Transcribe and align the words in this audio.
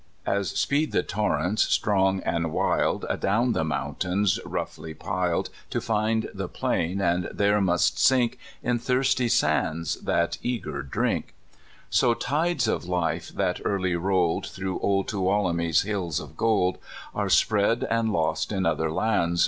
As 0.25 0.49
speed 0.49 0.93
the 0.93 1.03
torrents, 1.03 1.61
strong 1.61 2.21
and 2.21 2.51
wild, 2.51 3.05
Adown 3.07 3.53
the 3.53 3.63
mountains 3.63 4.39
roughly 4.43 4.95
piled 4.95 5.51
To 5.69 5.79
find 5.79 6.27
the 6.33 6.47
plain, 6.49 6.99
and 6.99 7.25
there 7.25 7.61
must 7.61 7.99
sink 7.99 8.39
In 8.63 8.79
thirsty 8.79 9.27
sands 9.29 9.97
that 9.97 10.39
eager 10.41 10.81
drink 10.81 11.35
So 11.91 12.15
tides 12.15 12.67
of 12.67 12.85
life 12.85 13.27
that 13.29 13.61
early 13.63 13.95
rolled 13.95 14.47
Through 14.47 14.79
old 14.79 15.07
Tuolumne's 15.07 15.83
hills 15.83 16.19
of 16.19 16.35
gold, 16.35 16.79
Are 17.13 17.29
spread 17.29 17.83
and 17.87 18.11
lost 18.11 18.51
in 18.51 18.65
other 18.65 18.91
lands. 18.91 19.39